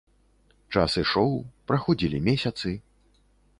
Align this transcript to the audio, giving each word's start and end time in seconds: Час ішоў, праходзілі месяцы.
Час 0.77 0.91
ішоў, 1.01 1.35
праходзілі 1.73 2.23
месяцы. 2.31 2.69